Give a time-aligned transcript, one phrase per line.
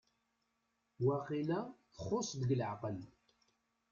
[1.05, 1.59] Waqila
[1.95, 2.97] txuṣ deg leɛqel?